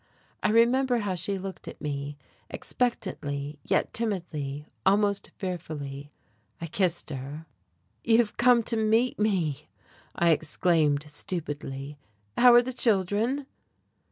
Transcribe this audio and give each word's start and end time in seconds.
I 0.41 0.49
remember 0.49 0.97
how 0.97 1.13
she 1.13 1.37
looked 1.37 1.67
at 1.67 1.79
me, 1.79 2.17
expectantly, 2.49 3.59
yet 3.63 3.93
timidly, 3.93 4.65
almost 4.83 5.29
fearfully. 5.37 6.11
I 6.59 6.65
kissed 6.65 7.11
her. 7.11 7.45
"You've 8.03 8.35
come 8.35 8.63
to 8.63 8.75
meet 8.77 9.19
me!" 9.19 9.67
I 10.15 10.31
exclaimed 10.31 11.03
stupidly. 11.07 11.99
"How 12.35 12.51
are 12.55 12.63
the 12.63 12.73
children?" 12.73 13.45